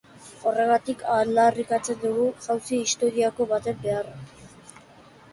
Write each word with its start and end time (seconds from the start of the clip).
Horregatik 0.51 1.01
aldarrikatzen 1.15 1.99
dugu 2.05 2.23
jauzi 2.45 2.79
historiko 2.85 3.47
baten 3.53 3.77
beharra. 3.85 4.15